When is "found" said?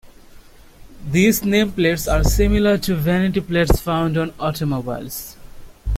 3.79-4.17